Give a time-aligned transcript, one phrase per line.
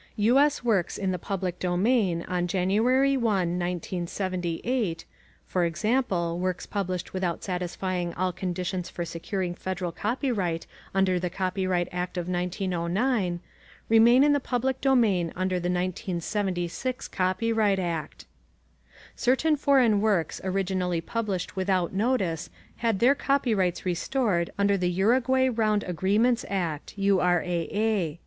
[0.15, 0.39] U.
[0.39, 0.63] S.
[0.63, 5.05] works in the public domain on January 1, 1978,
[5.45, 11.87] (for example, works published without satisfying all conditions for securing federal copyright under the Copyright
[11.91, 13.41] Act of 1909)
[13.89, 18.25] remain in the public domain under the 1976 Copyright Act.
[19.15, 25.83] Certain foreign works originally published without notice had their copyrights restored under the Uruguay Round
[25.83, 28.17] Agreements Act (URAA).